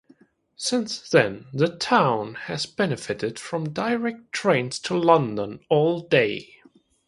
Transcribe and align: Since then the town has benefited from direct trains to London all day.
Since 0.55 1.11
then 1.11 1.45
the 1.53 1.77
town 1.77 2.33
has 2.33 2.65
benefited 2.65 3.37
from 3.37 3.71
direct 3.71 4.31
trains 4.31 4.79
to 4.79 4.97
London 4.97 5.59
all 5.69 5.99
day. 5.99 6.57